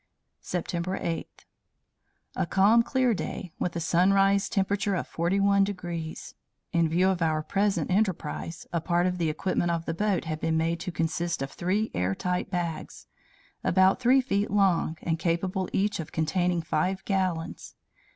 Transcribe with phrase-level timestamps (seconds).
[0.41, 1.45] "September 8.
[2.35, 6.33] A calm, clear day, with a sunrise temperature of 41 degrees.
[6.73, 10.39] In view of our present enterprise, a part of the equipment of the boat had
[10.39, 13.05] been made to consist of three airtight bags,
[13.63, 17.75] about three feet long, and capable each of containing five gallons.